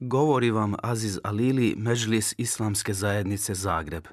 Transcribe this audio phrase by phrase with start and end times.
[0.00, 4.04] Govori vam Aziz Alili, Međlis Islamske zajednice Zagreb.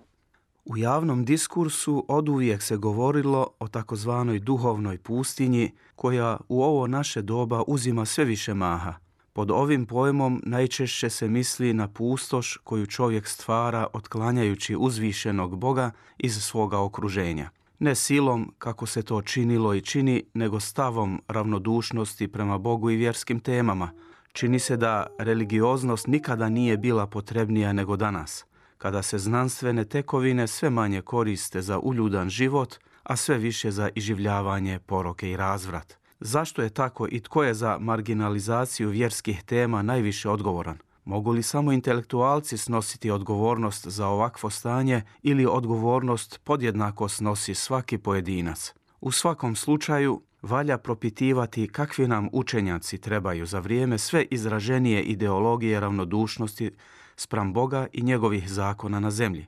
[0.65, 7.63] U javnom diskursu oduvijek se govorilo o takozvanoj duhovnoj pustinji koja u ovo naše doba
[7.67, 8.93] uzima sve više maha.
[9.33, 16.43] Pod ovim pojmom najčešće se misli na pustoš koju čovjek stvara otklanjajući uzvišenog Boga iz
[16.43, 17.49] svoga okruženja.
[17.79, 23.39] Ne silom kako se to činilo i čini, nego stavom ravnodušnosti prema Bogu i vjerskim
[23.39, 23.91] temama–
[24.33, 28.45] Čini se da religioznost nikada nije bila potrebnija nego danas,
[28.77, 34.79] kada se znanstvene tekovine sve manje koriste za uljudan život, a sve više za iživljavanje,
[34.79, 35.97] poroke i razvrat.
[36.19, 40.77] Zašto je tako i tko je za marginalizaciju vjerskih tema najviše odgovoran?
[41.05, 48.73] Mogu li samo intelektualci snositi odgovornost za ovakvo stanje ili odgovornost podjednako snosi svaki pojedinac?
[49.01, 56.71] U svakom slučaju, valja propitivati kakvi nam učenjaci trebaju za vrijeme sve izraženije ideologije ravnodušnosti
[57.15, 59.45] spram Boga i njegovih zakona na zemlji.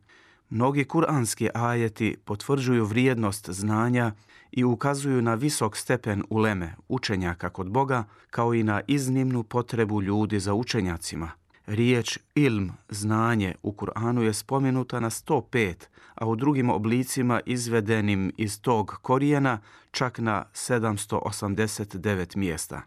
[0.49, 4.11] Mnogi kuranski ajeti potvrđuju vrijednost znanja
[4.51, 10.39] i ukazuju na visok stepen uleme, učenjaka kod Boga, kao i na iznimnu potrebu ljudi
[10.39, 11.31] za učenjacima–
[11.67, 15.73] Riječ ilm, znanje, u Kur'anu je spomenuta na 105,
[16.15, 19.59] a u drugim oblicima izvedenim iz tog korijena
[19.91, 22.81] čak na 789 mjesta.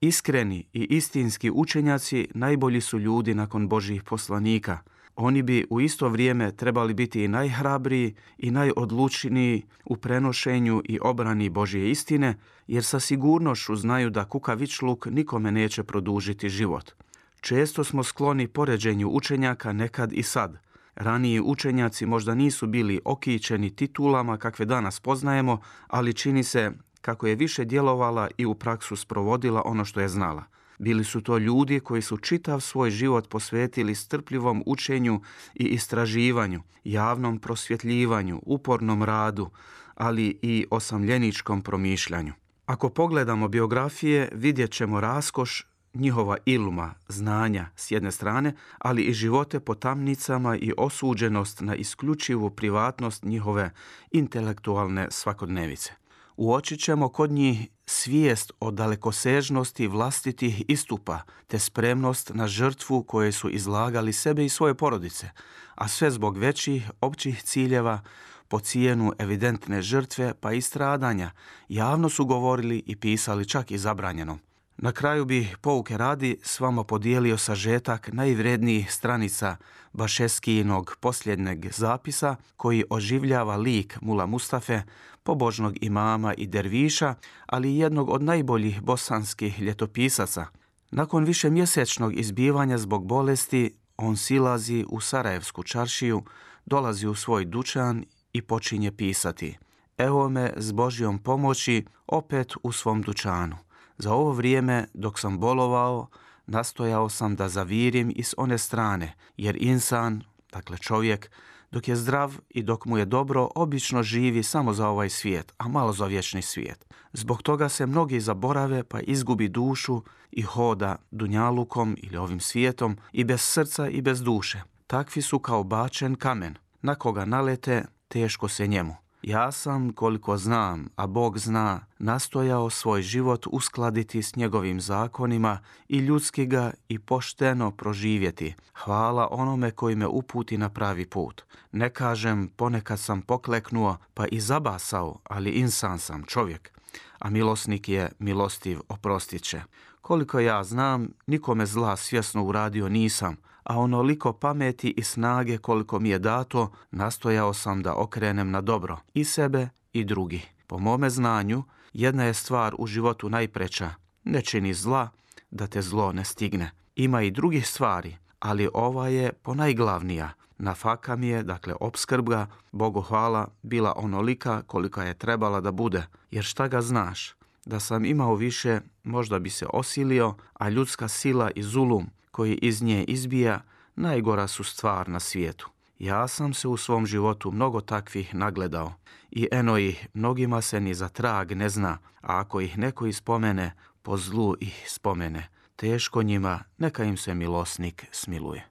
[0.00, 4.78] Iskreni i istinski učenjaci najbolji su ljudi nakon Božih poslanika.
[5.16, 11.48] Oni bi u isto vrijeme trebali biti i najhrabriji i najodlučniji u prenošenju i obrani
[11.48, 12.34] Božje istine,
[12.66, 16.92] jer sa sigurnošću znaju da kukavičluk nikome neće produžiti život.
[17.40, 20.58] Često smo skloni poređenju učenjaka nekad i sad.
[20.94, 27.34] Raniji učenjaci možda nisu bili okićeni titulama kakve danas poznajemo, ali čini se kako je
[27.34, 30.44] više djelovala i u praksu sprovodila ono što je znala.
[30.78, 35.20] Bili su to ljudi koji su čitav svoj život posvetili strpljivom učenju
[35.54, 39.50] i istraživanju, javnom prosvjetljivanju, upornom radu,
[39.94, 42.32] ali i osamljeničkom promišljanju.
[42.66, 49.60] Ako pogledamo biografije, vidjet ćemo raskoš njihova iluma, znanja s jedne strane, ali i živote
[49.60, 53.70] po tamnicama i osuđenost na isključivu privatnost njihove
[54.10, 55.92] intelektualne svakodnevice.
[56.36, 63.50] Uočit ćemo kod njih svijest o dalekosežnosti vlastitih istupa te spremnost na žrtvu koje su
[63.50, 65.30] izlagali sebe i svoje porodice,
[65.74, 68.00] a sve zbog većih općih ciljeva
[68.48, 71.30] po cijenu evidentne žrtve pa i stradanja,
[71.68, 74.38] javno su govorili i pisali čak i zabranjeno.
[74.82, 79.56] Na kraju bi pouke radi s vama podijelio sažetak najvrednijih stranica
[79.92, 84.82] Bašeskijinog posljednjeg zapisa koji oživljava lik Mula Mustafe,
[85.22, 87.14] pobožnog imama i derviša,
[87.46, 90.46] ali i jednog od najboljih bosanskih ljetopisaca.
[90.90, 96.22] Nakon više mjesečnog izbivanja zbog bolesti, on silazi u Sarajevsku čaršiju,
[96.66, 99.58] dolazi u svoj dućan i počinje pisati.
[99.98, 103.69] Evo me s Božjom pomoći opet u svom dućanu.
[104.02, 106.06] Za ovo vrijeme dok sam bolovao,
[106.46, 110.22] nastojao sam da zavirim i s one strane, jer insan,
[110.52, 111.30] dakle čovjek,
[111.70, 115.68] dok je zdrav i dok mu je dobro, obično živi samo za ovaj svijet, a
[115.68, 116.86] malo za vječni svijet.
[117.12, 123.24] Zbog toga se mnogi zaborave pa izgubi dušu i hoda dunjalukom ili ovim svijetom i
[123.24, 124.62] bez srca i bez duše.
[124.86, 126.54] Takvi su kao bačen kamen.
[126.82, 128.96] Na koga nalete, teško se njemu.
[129.22, 135.58] Ja sam, koliko znam, a Bog zna, nastojao svoj život uskladiti s njegovim zakonima
[135.88, 138.54] i ljudski ga i pošteno proživjeti.
[138.74, 141.42] Hvala onome koji me uputi na pravi put.
[141.72, 146.72] Ne kažem, ponekad sam pokleknuo pa i zabasao, ali insan sam čovjek.
[147.18, 149.62] A milosnik je milostiv oprostit će.
[150.00, 156.08] Koliko ja znam, nikome zla svjesno uradio nisam, a onoliko pameti i snage koliko mi
[156.08, 160.42] je dato, nastojao sam da okrenem na dobro i sebe i drugi.
[160.66, 161.62] Po mome znanju,
[161.92, 163.90] jedna je stvar u životu najpreća.
[164.24, 165.08] Ne čini zla
[165.50, 166.70] da te zlo ne stigne.
[166.96, 170.32] Ima i drugih stvari, ali ova je ponajglavnija.
[170.58, 176.06] Na faka mi je, dakle opskrbga, Bogu hvala, bila onolika kolika je trebala da bude.
[176.30, 177.34] Jer šta ga znaš?
[177.66, 182.82] Da sam imao više, možda bi se osilio, a ljudska sila i zulum koji iz
[182.82, 183.60] nje izbija
[183.96, 185.70] najgora su stvar na svijetu.
[185.98, 188.92] Ja sam se u svom životu mnogo takvih nagledao
[189.30, 193.72] i eno ih mnogima se ni za trag ne zna, a ako ih neko ispomene,
[194.02, 195.48] po zlu ih spomene.
[195.76, 198.68] Teško njima, neka im se milosnik smiluje.